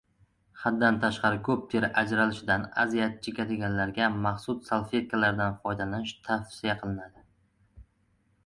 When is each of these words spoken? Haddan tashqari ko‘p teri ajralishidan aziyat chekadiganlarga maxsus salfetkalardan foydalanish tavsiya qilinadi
Haddan 0.59 0.95
tashqari 1.01 1.41
ko‘p 1.47 1.67
teri 1.73 1.89
ajralishidan 2.01 2.65
aziyat 2.85 3.19
chekadiganlarga 3.27 4.07
maxsus 4.25 4.73
salfetkalardan 4.73 5.55
foydalanish 5.67 6.15
tavsiya 6.31 6.79
qilinadi 6.83 7.25